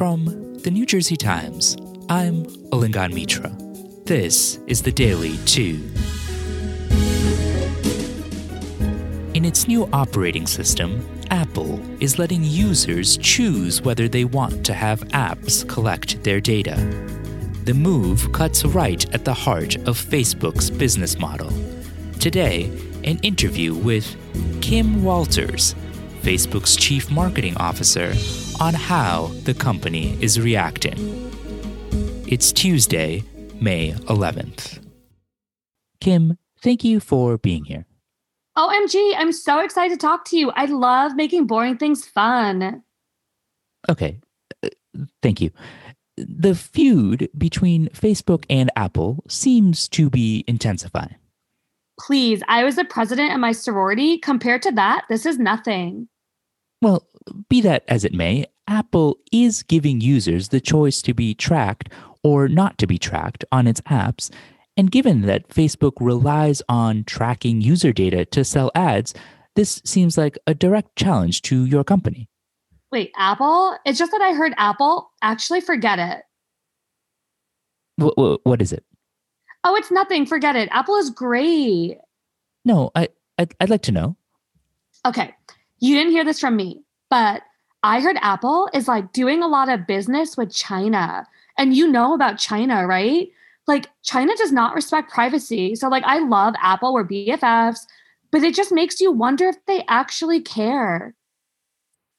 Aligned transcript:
From 0.00 0.56
the 0.62 0.70
New 0.70 0.86
Jersey 0.86 1.14
Times, 1.14 1.76
I'm 2.08 2.46
Alingon 2.72 3.12
Mitra. 3.12 3.54
This 4.06 4.58
is 4.66 4.80
the 4.80 4.90
Daily 4.90 5.36
Too. 5.44 5.78
In 9.34 9.44
its 9.44 9.68
new 9.68 9.90
operating 9.92 10.46
system, 10.46 11.06
Apple 11.30 11.78
is 12.02 12.18
letting 12.18 12.42
users 12.42 13.18
choose 13.18 13.82
whether 13.82 14.08
they 14.08 14.24
want 14.24 14.64
to 14.64 14.72
have 14.72 15.00
apps 15.08 15.68
collect 15.68 16.24
their 16.24 16.40
data. 16.40 16.76
The 17.64 17.74
move 17.74 18.32
cuts 18.32 18.64
right 18.64 19.04
at 19.12 19.26
the 19.26 19.34
heart 19.34 19.76
of 19.86 20.00
Facebook's 20.00 20.70
business 20.70 21.18
model. 21.18 21.52
Today, 22.18 22.72
an 23.04 23.18
interview 23.18 23.74
with 23.74 24.16
Kim 24.62 25.04
Walters, 25.04 25.74
Facebook's 26.22 26.74
chief 26.74 27.10
marketing 27.10 27.58
officer, 27.58 28.14
on 28.60 28.74
how 28.74 29.30
the 29.44 29.54
company 29.54 30.18
is 30.20 30.38
reacting. 30.38 30.98
It's 32.26 32.52
Tuesday, 32.52 33.24
May 33.60 33.92
11th. 33.92 34.84
Kim, 36.00 36.38
thank 36.62 36.84
you 36.84 37.00
for 37.00 37.38
being 37.38 37.64
here. 37.64 37.86
OMG, 38.56 39.14
I'm 39.16 39.32
so 39.32 39.60
excited 39.60 39.98
to 39.98 40.06
talk 40.06 40.26
to 40.26 40.36
you. 40.36 40.50
I 40.50 40.66
love 40.66 41.16
making 41.16 41.46
boring 41.46 41.78
things 41.78 42.04
fun. 42.04 42.82
Okay, 43.88 44.20
uh, 44.62 44.68
thank 45.22 45.40
you. 45.40 45.50
The 46.16 46.54
feud 46.54 47.30
between 47.38 47.88
Facebook 47.88 48.44
and 48.50 48.70
Apple 48.76 49.24
seems 49.28 49.88
to 49.88 50.10
be 50.10 50.44
intensifying. 50.46 51.16
Please, 51.98 52.42
I 52.48 52.64
was 52.64 52.76
the 52.76 52.84
president 52.84 53.32
of 53.32 53.40
my 53.40 53.52
sorority. 53.52 54.18
Compared 54.18 54.62
to 54.62 54.72
that, 54.72 55.04
this 55.08 55.24
is 55.24 55.38
nothing. 55.38 56.08
Well, 56.82 57.06
be 57.48 57.60
that 57.62 57.84
as 57.88 58.04
it 58.04 58.14
may, 58.14 58.46
Apple 58.70 59.18
is 59.32 59.64
giving 59.64 60.00
users 60.00 60.48
the 60.48 60.60
choice 60.60 61.02
to 61.02 61.12
be 61.12 61.34
tracked 61.34 61.90
or 62.22 62.48
not 62.48 62.78
to 62.78 62.86
be 62.86 62.98
tracked 62.98 63.44
on 63.50 63.66
its 63.66 63.80
apps. 63.82 64.30
And 64.76 64.90
given 64.90 65.22
that 65.22 65.48
Facebook 65.48 65.94
relies 66.00 66.62
on 66.68 67.04
tracking 67.04 67.60
user 67.60 67.92
data 67.92 68.24
to 68.26 68.44
sell 68.44 68.70
ads, 68.74 69.12
this 69.56 69.82
seems 69.84 70.16
like 70.16 70.38
a 70.46 70.54
direct 70.54 70.94
challenge 70.96 71.42
to 71.42 71.64
your 71.64 71.82
company. 71.82 72.28
Wait, 72.92 73.10
Apple? 73.16 73.76
It's 73.84 73.98
just 73.98 74.12
that 74.12 74.22
I 74.22 74.32
heard 74.32 74.54
Apple. 74.56 75.10
Actually, 75.20 75.60
forget 75.60 75.98
it. 75.98 76.22
What, 77.96 78.40
what 78.44 78.62
is 78.62 78.72
it? 78.72 78.84
Oh, 79.64 79.74
it's 79.74 79.90
nothing. 79.90 80.24
Forget 80.26 80.56
it. 80.56 80.68
Apple 80.72 80.96
is 80.96 81.10
great. 81.10 81.98
No, 82.64 82.90
I 82.94 83.08
I'd, 83.36 83.54
I'd 83.60 83.70
like 83.70 83.82
to 83.82 83.92
know. 83.92 84.16
Okay, 85.04 85.34
you 85.80 85.96
didn't 85.96 86.12
hear 86.12 86.24
this 86.24 86.40
from 86.40 86.56
me, 86.56 86.82
but 87.10 87.42
I 87.82 88.00
heard 88.00 88.16
Apple 88.20 88.68
is 88.74 88.88
like 88.88 89.12
doing 89.12 89.42
a 89.42 89.48
lot 89.48 89.68
of 89.68 89.86
business 89.86 90.36
with 90.36 90.54
China. 90.54 91.26
And 91.56 91.74
you 91.74 91.88
know 91.88 92.14
about 92.14 92.38
China, 92.38 92.86
right? 92.86 93.28
Like 93.66 93.88
China 94.02 94.34
does 94.36 94.52
not 94.52 94.74
respect 94.74 95.12
privacy. 95.12 95.74
So 95.74 95.88
like 95.88 96.04
I 96.04 96.18
love 96.18 96.54
Apple, 96.60 96.92
we're 96.92 97.06
BFFs, 97.06 97.86
but 98.30 98.42
it 98.42 98.54
just 98.54 98.72
makes 98.72 99.00
you 99.00 99.12
wonder 99.12 99.48
if 99.48 99.56
they 99.66 99.84
actually 99.88 100.40
care. 100.40 101.14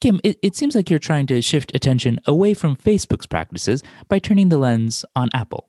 Kim, 0.00 0.20
it, 0.22 0.38
it 0.42 0.54
seems 0.54 0.74
like 0.74 0.90
you're 0.90 0.98
trying 0.98 1.26
to 1.28 1.40
shift 1.40 1.74
attention 1.74 2.20
away 2.26 2.52
from 2.52 2.76
Facebook's 2.76 3.26
practices 3.26 3.82
by 4.08 4.18
turning 4.18 4.50
the 4.50 4.58
lens 4.58 5.04
on 5.14 5.30
Apple. 5.32 5.68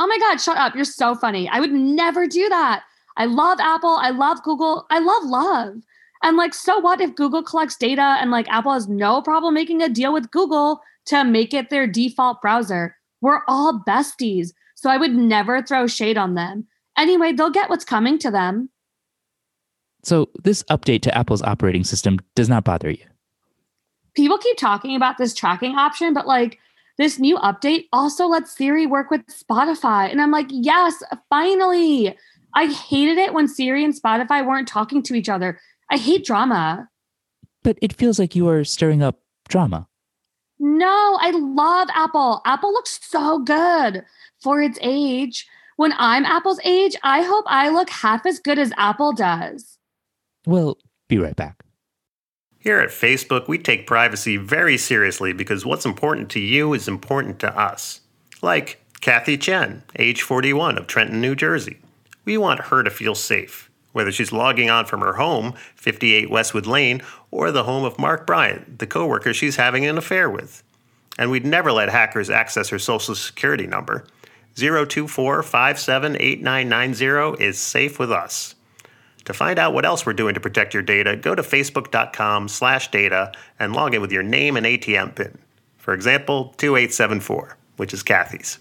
Oh 0.00 0.06
my 0.06 0.18
God, 0.18 0.40
shut 0.40 0.56
up. 0.56 0.74
You're 0.74 0.84
so 0.84 1.14
funny. 1.14 1.48
I 1.48 1.60
would 1.60 1.72
never 1.72 2.26
do 2.26 2.48
that. 2.48 2.84
I 3.16 3.26
love 3.26 3.58
Apple. 3.60 3.96
I 4.00 4.10
love 4.10 4.42
Google. 4.42 4.86
I 4.90 5.00
love 5.00 5.24
love. 5.24 5.74
And 6.22 6.36
like, 6.36 6.54
so 6.54 6.78
what 6.78 7.00
if 7.00 7.14
Google 7.14 7.42
collects 7.42 7.76
data 7.76 8.16
and 8.20 8.30
like 8.30 8.48
Apple 8.48 8.72
has 8.72 8.88
no 8.88 9.22
problem 9.22 9.54
making 9.54 9.82
a 9.82 9.88
deal 9.88 10.12
with 10.12 10.30
Google 10.30 10.80
to 11.06 11.24
make 11.24 11.54
it 11.54 11.70
their 11.70 11.86
default 11.86 12.42
browser? 12.42 12.96
We're 13.20 13.42
all 13.46 13.82
besties. 13.86 14.52
So 14.74 14.90
I 14.90 14.96
would 14.96 15.14
never 15.14 15.62
throw 15.62 15.86
shade 15.86 16.18
on 16.18 16.34
them. 16.34 16.66
Anyway, 16.96 17.32
they'll 17.32 17.50
get 17.50 17.70
what's 17.70 17.84
coming 17.84 18.18
to 18.18 18.30
them. 18.30 18.70
So 20.04 20.28
this 20.42 20.62
update 20.64 21.02
to 21.02 21.16
Apple's 21.16 21.42
operating 21.42 21.84
system 21.84 22.18
does 22.34 22.48
not 22.48 22.64
bother 22.64 22.90
you. 22.90 23.04
People 24.14 24.38
keep 24.38 24.56
talking 24.56 24.96
about 24.96 25.18
this 25.18 25.34
tracking 25.34 25.76
option, 25.76 26.14
but 26.14 26.26
like 26.26 26.58
this 26.96 27.18
new 27.18 27.36
update 27.38 27.86
also 27.92 28.26
lets 28.26 28.56
Siri 28.56 28.86
work 28.86 29.10
with 29.10 29.22
Spotify. 29.26 30.10
And 30.10 30.20
I'm 30.20 30.32
like, 30.32 30.48
yes, 30.50 31.02
finally. 31.30 32.16
I 32.54 32.66
hated 32.66 33.18
it 33.18 33.34
when 33.34 33.46
Siri 33.46 33.84
and 33.84 33.94
Spotify 33.94 34.44
weren't 34.44 34.66
talking 34.66 35.02
to 35.04 35.14
each 35.14 35.28
other. 35.28 35.60
I 35.90 35.96
hate 35.96 36.24
drama. 36.24 36.88
But 37.62 37.78
it 37.82 37.92
feels 37.92 38.18
like 38.18 38.36
you 38.36 38.48
are 38.48 38.64
stirring 38.64 39.02
up 39.02 39.20
drama. 39.48 39.88
No, 40.58 41.18
I 41.20 41.30
love 41.30 41.88
Apple. 41.94 42.40
Apple 42.44 42.72
looks 42.72 42.98
so 43.02 43.38
good 43.38 44.04
for 44.40 44.60
its 44.60 44.78
age. 44.82 45.46
When 45.76 45.92
I'm 45.96 46.24
Apple's 46.24 46.60
age, 46.64 46.96
I 47.02 47.22
hope 47.22 47.44
I 47.46 47.68
look 47.68 47.88
half 47.90 48.26
as 48.26 48.40
good 48.40 48.58
as 48.58 48.72
Apple 48.76 49.12
does. 49.12 49.78
We'll 50.46 50.78
be 51.08 51.18
right 51.18 51.36
back. 51.36 51.62
Here 52.58 52.80
at 52.80 52.90
Facebook, 52.90 53.46
we 53.46 53.58
take 53.58 53.86
privacy 53.86 54.36
very 54.36 54.76
seriously 54.76 55.32
because 55.32 55.64
what's 55.64 55.86
important 55.86 56.28
to 56.30 56.40
you 56.40 56.74
is 56.74 56.88
important 56.88 57.38
to 57.40 57.56
us. 57.56 58.00
Like 58.42 58.84
Kathy 59.00 59.38
Chen, 59.38 59.84
age 59.96 60.22
41 60.22 60.76
of 60.76 60.88
Trenton, 60.88 61.20
New 61.20 61.36
Jersey. 61.36 61.78
We 62.24 62.36
want 62.36 62.66
her 62.66 62.82
to 62.82 62.90
feel 62.90 63.14
safe, 63.14 63.67
whether 63.98 64.12
she's 64.12 64.30
logging 64.30 64.70
on 64.70 64.86
from 64.86 65.00
her 65.00 65.14
home, 65.14 65.54
58 65.74 66.30
Westwood 66.30 66.66
Lane, 66.66 67.02
or 67.32 67.50
the 67.50 67.64
home 67.64 67.84
of 67.84 67.98
Mark 67.98 68.26
Bryant, 68.28 68.78
the 68.78 68.86
coworker 68.86 69.34
she's 69.34 69.56
having 69.56 69.84
an 69.84 69.98
affair 69.98 70.30
with. 70.30 70.62
And 71.18 71.32
we'd 71.32 71.44
never 71.44 71.72
let 71.72 71.88
hackers 71.88 72.30
access 72.30 72.68
her 72.68 72.78
social 72.78 73.16
security 73.16 73.66
number. 73.66 74.06
024 74.54 75.42
is 77.40 77.58
safe 77.58 77.98
with 77.98 78.12
us. 78.12 78.54
To 79.24 79.34
find 79.34 79.58
out 79.58 79.74
what 79.74 79.84
else 79.84 80.06
we're 80.06 80.12
doing 80.12 80.34
to 80.34 80.40
protect 80.40 80.72
your 80.72 80.84
data, 80.84 81.16
go 81.16 81.34
to 81.34 81.42
facebook.com 81.42 82.46
slash 82.46 82.90
data 82.92 83.32
and 83.58 83.74
log 83.74 83.94
in 83.94 84.00
with 84.00 84.12
your 84.12 84.22
name 84.22 84.56
and 84.56 84.64
ATM 84.64 85.16
PIN. 85.16 85.36
For 85.76 85.92
example, 85.92 86.54
2874, 86.58 87.56
which 87.78 87.92
is 87.92 88.04
Kathy's. 88.04 88.58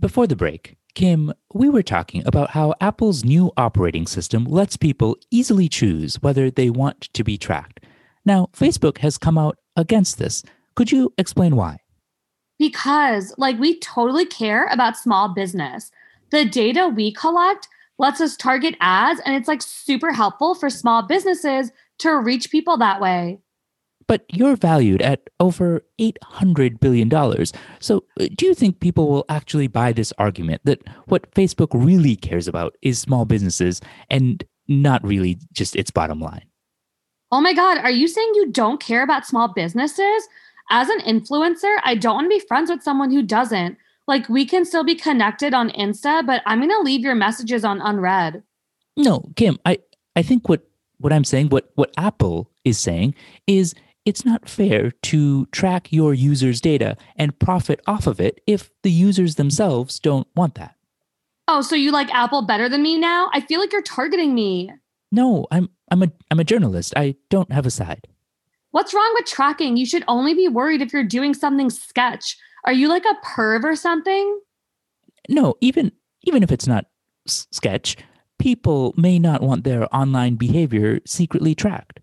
Before 0.00 0.26
the 0.26 0.36
break, 0.36 0.74
Kim, 0.94 1.32
we 1.54 1.70
were 1.70 1.82
talking 1.82 2.22
about 2.26 2.50
how 2.50 2.74
Apple's 2.80 3.24
new 3.24 3.50
operating 3.56 4.06
system 4.06 4.44
lets 4.44 4.76
people 4.76 5.16
easily 5.30 5.68
choose 5.68 6.16
whether 6.20 6.50
they 6.50 6.68
want 6.68 7.08
to 7.14 7.24
be 7.24 7.38
tracked. 7.38 7.80
Now, 8.26 8.50
Facebook 8.52 8.98
has 8.98 9.16
come 9.16 9.38
out 9.38 9.56
against 9.74 10.18
this. 10.18 10.42
Could 10.74 10.92
you 10.92 11.12
explain 11.16 11.56
why? 11.56 11.78
Because, 12.58 13.34
like, 13.38 13.58
we 13.58 13.78
totally 13.80 14.26
care 14.26 14.66
about 14.66 14.98
small 14.98 15.28
business. 15.28 15.90
The 16.30 16.44
data 16.44 16.88
we 16.88 17.12
collect 17.12 17.68
lets 17.98 18.20
us 18.20 18.36
target 18.36 18.74
ads 18.80 19.20
and 19.24 19.34
it's 19.34 19.48
like 19.48 19.62
super 19.62 20.12
helpful 20.12 20.54
for 20.54 20.68
small 20.68 21.02
businesses 21.02 21.70
to 21.98 22.18
reach 22.18 22.50
people 22.50 22.76
that 22.78 23.00
way. 23.00 23.38
But 24.06 24.24
you're 24.28 24.56
valued 24.56 25.02
at 25.02 25.28
over 25.40 25.84
$800 26.00 26.80
billion. 26.80 27.10
So, 27.80 28.04
uh, 28.20 28.26
do 28.34 28.46
you 28.46 28.54
think 28.54 28.80
people 28.80 29.08
will 29.08 29.24
actually 29.28 29.68
buy 29.68 29.92
this 29.92 30.12
argument 30.18 30.62
that 30.64 30.80
what 31.06 31.30
Facebook 31.32 31.68
really 31.72 32.16
cares 32.16 32.48
about 32.48 32.76
is 32.82 32.98
small 32.98 33.24
businesses 33.24 33.80
and 34.10 34.44
not 34.68 35.04
really 35.04 35.38
just 35.52 35.76
its 35.76 35.90
bottom 35.90 36.20
line? 36.20 36.44
Oh 37.30 37.40
my 37.40 37.54
God, 37.54 37.78
are 37.78 37.90
you 37.90 38.08
saying 38.08 38.32
you 38.34 38.50
don't 38.50 38.80
care 38.80 39.02
about 39.02 39.26
small 39.26 39.48
businesses? 39.48 40.28
As 40.70 40.88
an 40.88 41.00
influencer, 41.00 41.76
I 41.82 41.94
don't 41.94 42.14
want 42.14 42.24
to 42.26 42.38
be 42.38 42.46
friends 42.46 42.70
with 42.70 42.82
someone 42.82 43.10
who 43.10 43.22
doesn't 43.22 43.76
like 44.08 44.28
we 44.28 44.44
can 44.44 44.64
still 44.64 44.84
be 44.84 44.94
connected 44.94 45.54
on 45.54 45.70
Insta, 45.70 46.26
but 46.26 46.42
I'm 46.46 46.60
gonna 46.60 46.80
leave 46.80 47.02
your 47.02 47.14
messages 47.14 47.64
on 47.64 47.80
unread. 47.80 48.42
No, 48.96 49.30
Kim, 49.36 49.58
I, 49.64 49.78
I 50.16 50.22
think 50.22 50.48
what 50.48 50.66
what 50.98 51.12
I'm 51.12 51.24
saying, 51.24 51.48
what 51.48 51.70
what 51.74 51.92
Apple 51.96 52.50
is 52.64 52.78
saying 52.78 53.14
is 53.46 53.74
it's 54.04 54.24
not 54.24 54.48
fair 54.48 54.90
to 54.90 55.46
track 55.46 55.92
your 55.92 56.12
users' 56.14 56.60
data 56.60 56.96
and 57.16 57.38
profit 57.38 57.80
off 57.86 58.06
of 58.06 58.20
it 58.20 58.40
if 58.46 58.70
the 58.82 58.90
users 58.90 59.36
themselves 59.36 59.98
don't 60.00 60.26
want 60.34 60.54
that. 60.56 60.74
Oh, 61.48 61.60
so 61.60 61.74
you 61.76 61.90
like 61.92 62.12
Apple 62.14 62.42
better 62.42 62.68
than 62.68 62.82
me 62.82 62.98
now? 62.98 63.28
I 63.32 63.40
feel 63.40 63.60
like 63.60 63.72
you're 63.72 63.82
targeting 63.82 64.34
me. 64.34 64.70
No, 65.10 65.46
I'm 65.50 65.68
I'm 65.90 66.02
a 66.02 66.12
I'm 66.30 66.40
a 66.40 66.44
journalist. 66.44 66.94
I 66.96 67.16
don't 67.30 67.52
have 67.52 67.66
a 67.66 67.70
side. 67.70 68.08
What's 68.70 68.94
wrong 68.94 69.10
with 69.14 69.26
tracking? 69.26 69.76
You 69.76 69.84
should 69.84 70.04
only 70.08 70.34
be 70.34 70.48
worried 70.48 70.80
if 70.80 70.92
you're 70.92 71.04
doing 71.04 71.34
something 71.34 71.68
sketch. 71.68 72.36
Are 72.64 72.72
you 72.72 72.88
like 72.88 73.04
a 73.04 73.26
perv 73.26 73.64
or 73.64 73.76
something? 73.76 74.40
No, 75.28 75.54
even 75.60 75.92
even 76.22 76.42
if 76.42 76.50
it's 76.50 76.66
not 76.66 76.86
s- 77.28 77.46
sketch, 77.50 77.96
people 78.38 78.94
may 78.96 79.18
not 79.18 79.42
want 79.42 79.64
their 79.64 79.94
online 79.94 80.36
behavior 80.36 81.00
secretly 81.06 81.54
tracked. 81.54 82.00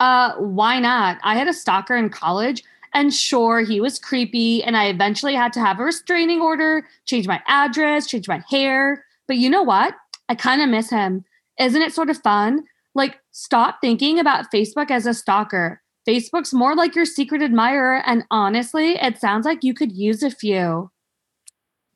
Uh, 0.00 0.34
why 0.36 0.80
not? 0.80 1.18
I 1.22 1.36
had 1.36 1.46
a 1.46 1.52
stalker 1.52 1.94
in 1.94 2.08
college, 2.08 2.64
and 2.94 3.14
sure, 3.14 3.60
he 3.60 3.80
was 3.80 3.98
creepy, 3.98 4.64
and 4.64 4.76
I 4.76 4.86
eventually 4.86 5.34
had 5.34 5.52
to 5.52 5.60
have 5.60 5.78
a 5.78 5.84
restraining 5.84 6.40
order, 6.40 6.86
change 7.04 7.28
my 7.28 7.40
address, 7.46 8.06
change 8.06 8.26
my 8.26 8.42
hair. 8.50 9.04
But 9.28 9.36
you 9.36 9.48
know 9.48 9.62
what? 9.62 9.94
I 10.28 10.34
kind 10.34 10.62
of 10.62 10.68
miss 10.68 10.90
him. 10.90 11.24
Isn't 11.58 11.82
it 11.82 11.92
sort 11.92 12.10
of 12.10 12.18
fun? 12.22 12.64
Like, 12.94 13.20
stop 13.30 13.78
thinking 13.80 14.18
about 14.18 14.50
Facebook 14.50 14.90
as 14.90 15.06
a 15.06 15.14
stalker. 15.14 15.82
Facebook's 16.08 16.54
more 16.54 16.74
like 16.74 16.96
your 16.96 17.04
secret 17.04 17.42
admirer, 17.42 18.02
and 18.06 18.24
honestly, 18.30 18.92
it 18.92 19.18
sounds 19.18 19.44
like 19.44 19.62
you 19.62 19.74
could 19.74 19.92
use 19.92 20.22
a 20.22 20.30
few. 20.30 20.90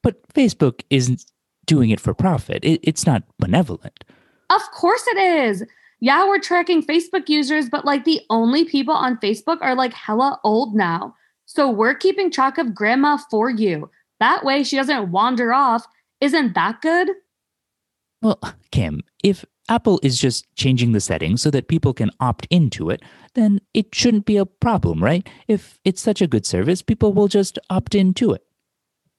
But 0.03 0.29
Facebook 0.29 0.83
isn't 0.91 1.25
doing 1.67 1.89
it 1.89 1.99
for 1.99 2.12
profit, 2.12 2.62
it, 2.62 2.81
it's 2.83 3.06
not 3.06 3.23
benevolent. 3.39 4.05
Of 4.51 4.62
course 4.73 5.05
it 5.09 5.17
is. 5.17 5.65
Yeah, 6.00 6.26
we're 6.26 6.41
tracking 6.41 6.82
Facebook 6.82 7.29
users, 7.29 7.69
but 7.69 7.85
like 7.85 8.05
the 8.05 8.20
only 8.31 8.64
people 8.64 8.94
on 8.94 9.19
Facebook 9.19 9.58
are 9.61 9.75
like 9.75 9.94
hella 9.94 10.38
old 10.44 10.75
now. 10.75 11.14
So 11.46 11.70
we're 11.70 11.94
keeping 11.94 12.31
track 12.31 12.58
of 12.58 12.75
grandma 12.75 13.19
for 13.31 13.50
you. 13.50 13.91
That 14.20 14.44
way 14.44 14.62
she 14.62 14.76
doesn't 14.76 15.11
wander 15.11 15.52
off. 15.52 15.87
Isn't 16.20 16.55
that 16.55 16.81
good? 16.81 17.11
Well, 18.23 18.41
Kim, 18.70 19.02
if 19.23 19.44
Apple 19.69 20.00
is 20.02 20.19
just 20.19 20.46
changing 20.56 20.93
the 20.93 21.00
settings 21.00 21.43
so 21.43 21.50
that 21.50 21.69
people 21.69 21.94
can 21.94 22.11
opt 22.20 22.46
into 22.50 22.91
it, 22.91 23.02
then 23.35 23.61
it 23.73 23.94
shouldn't 23.94 24.26
be 24.26 24.37
a 24.37 24.46
problem, 24.46 25.02
right? 25.02 25.29
If 25.49 25.79
it's 25.85 26.02
such 26.02 26.20
a 26.20 26.26
good 26.26 26.46
service, 26.46 26.82
people 26.82 27.12
will 27.12 27.29
just 27.29 27.58
opt 27.70 27.94
into 27.94 28.32
it. 28.32 28.44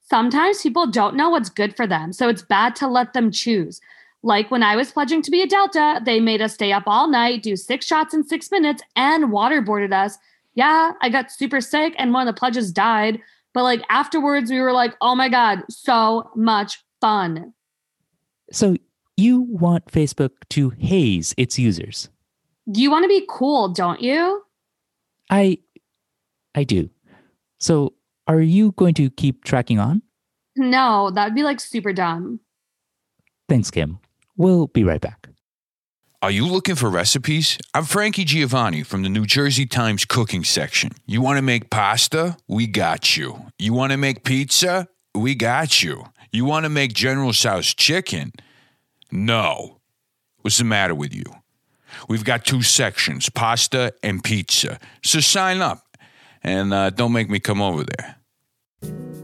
Sometimes 0.08 0.62
people 0.62 0.86
don't 0.86 1.16
know 1.16 1.30
what's 1.30 1.48
good 1.48 1.76
for 1.76 1.86
them, 1.86 2.12
so 2.12 2.28
it's 2.28 2.42
bad 2.42 2.76
to 2.76 2.86
let 2.86 3.12
them 3.12 3.32
choose. 3.32 3.80
Like 4.26 4.50
when 4.50 4.64
I 4.64 4.74
was 4.74 4.90
pledging 4.90 5.22
to 5.22 5.30
be 5.30 5.40
a 5.40 5.46
Delta, 5.46 6.00
they 6.04 6.18
made 6.18 6.42
us 6.42 6.54
stay 6.54 6.72
up 6.72 6.82
all 6.88 7.08
night, 7.08 7.44
do 7.44 7.54
six 7.54 7.86
shots 7.86 8.12
in 8.12 8.24
six 8.24 8.50
minutes, 8.50 8.82
and 8.96 9.26
waterboarded 9.26 9.92
us. 9.92 10.18
Yeah, 10.56 10.90
I 11.00 11.10
got 11.10 11.30
super 11.30 11.60
sick 11.60 11.94
and 11.96 12.12
one 12.12 12.26
of 12.26 12.34
the 12.34 12.38
pledges 12.38 12.72
died. 12.72 13.20
But 13.54 13.62
like 13.62 13.82
afterwards, 13.88 14.50
we 14.50 14.58
were 14.58 14.72
like, 14.72 14.94
oh 15.00 15.14
my 15.14 15.28
God, 15.28 15.62
so 15.70 16.28
much 16.34 16.82
fun. 17.00 17.54
So 18.50 18.74
you 19.16 19.42
want 19.42 19.86
Facebook 19.92 20.32
to 20.50 20.70
haze 20.70 21.32
its 21.36 21.56
users. 21.56 22.08
You 22.66 22.90
want 22.90 23.04
to 23.04 23.08
be 23.08 23.24
cool, 23.30 23.68
don't 23.68 24.02
you? 24.02 24.42
I 25.30 25.58
I 26.56 26.64
do. 26.64 26.90
So 27.60 27.94
are 28.26 28.40
you 28.40 28.72
going 28.72 28.94
to 28.94 29.08
keep 29.08 29.44
tracking 29.44 29.78
on? 29.78 30.02
No, 30.56 31.12
that'd 31.12 31.36
be 31.36 31.44
like 31.44 31.60
super 31.60 31.92
dumb. 31.92 32.40
Thanks, 33.48 33.70
Kim. 33.70 34.00
We'll 34.36 34.66
be 34.66 34.84
right 34.84 35.00
back. 35.00 35.28
Are 36.22 36.30
you 36.30 36.46
looking 36.46 36.74
for 36.74 36.90
recipes? 36.90 37.58
I'm 37.74 37.84
Frankie 37.84 38.24
Giovanni 38.24 38.82
from 38.82 39.02
the 39.02 39.08
New 39.08 39.26
Jersey 39.26 39.66
Times 39.66 40.04
cooking 40.04 40.44
section. 40.44 40.92
You 41.06 41.20
want 41.20 41.36
to 41.38 41.42
make 41.42 41.70
pasta? 41.70 42.36
We 42.48 42.66
got 42.66 43.16
you. 43.16 43.46
You 43.58 43.72
want 43.72 43.92
to 43.92 43.96
make 43.96 44.24
pizza? 44.24 44.88
We 45.14 45.34
got 45.34 45.82
you. 45.82 46.04
You 46.32 46.44
want 46.44 46.64
to 46.64 46.70
make 46.70 46.94
General 46.94 47.32
Tso's 47.32 47.74
chicken? 47.74 48.32
No. 49.12 49.80
What's 50.40 50.58
the 50.58 50.64
matter 50.64 50.94
with 50.94 51.14
you? 51.14 51.24
We've 52.08 52.24
got 52.24 52.44
two 52.44 52.62
sections 52.62 53.28
pasta 53.30 53.94
and 54.02 54.24
pizza. 54.24 54.78
So 55.04 55.20
sign 55.20 55.60
up 55.60 55.96
and 56.42 56.72
uh, 56.74 56.90
don't 56.90 57.12
make 57.12 57.30
me 57.30 57.40
come 57.40 57.62
over 57.62 57.84
there. 57.84 58.16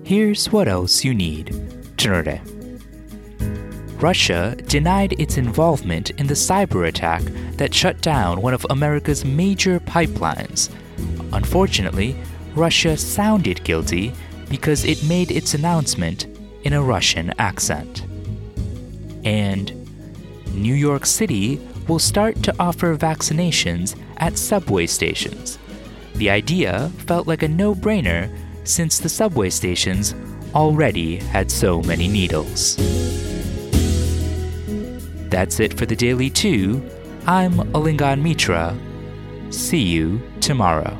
Here's 0.05 0.53
what 0.53 0.69
else 0.69 1.05
you 1.05 1.15
need 1.15 1.55
to 1.99 2.09
know 2.09 2.23
today. 2.23 2.62
Russia 4.03 4.57
denied 4.67 5.13
its 5.21 5.39
involvement 5.39 6.11
in 6.11 6.27
the 6.27 6.35
cyber 6.35 6.89
attack 6.89 7.23
that 7.57 7.73
shut 7.73 8.01
down 8.01 8.43
one 8.43 8.53
of 8.53 8.67
America's 8.69 9.25
major 9.25 9.79
pipelines. 9.79 10.71
Unfortunately, 11.33 12.17
Russia 12.57 12.97
sounded 12.97 13.63
guilty 13.63 14.13
because 14.51 14.85
it 14.85 15.05
made 15.05 15.31
its 15.31 15.55
announcement 15.55 16.27
in 16.65 16.73
a 16.73 16.83
Russian 16.83 17.33
accent. 17.39 18.05
And 19.25 19.73
New 20.53 20.75
York 20.75 21.07
City 21.07 21.61
will 21.87 22.01
start 22.01 22.43
to 22.43 22.55
offer 22.59 22.97
vaccinations 22.97 23.97
at 24.17 24.37
subway 24.37 24.87
stations. 24.87 25.61
The 26.17 26.29
idea 26.29 26.91
felt 27.07 27.29
like 27.29 27.45
a 27.45 27.49
no 27.49 27.73
brainer 27.73 28.29
since 28.65 28.99
the 28.99 29.09
subway 29.09 29.51
stations 29.51 30.17
already 30.57 31.17
had 31.17 31.53
so 31.53 31.81
many 31.83 32.09
needles. 32.09 32.77
That's 35.33 35.61
it 35.61 35.73
for 35.73 35.87
the 35.87 35.97
Daily 35.97 36.29
Too. 36.29 36.87
I'm 37.27 37.55
Alingon 37.73 38.21
Mitra. 38.21 38.77
See 39.49 39.81
you 39.81 40.21
tomorrow. 40.41 40.95